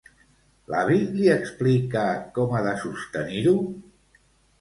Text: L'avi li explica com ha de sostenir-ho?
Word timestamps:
L'avi 0.73 0.95
li 1.17 1.27
explica 1.33 2.05
com 2.37 2.55
ha 2.55 2.61
de 2.69 2.73
sostenir-ho? 2.85 3.55